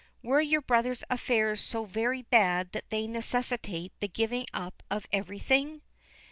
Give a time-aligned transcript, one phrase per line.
[0.23, 5.83] Were your brother's affairs so very bad that they necessitate the giving up of everything?"